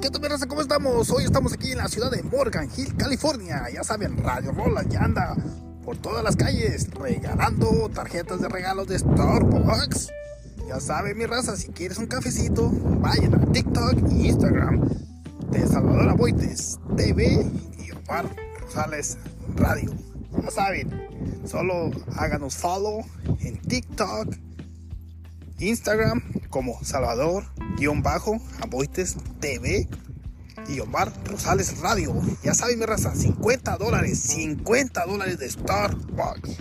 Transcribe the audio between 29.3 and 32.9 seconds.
TV y Omar Rosales Radio. Ya saben, mi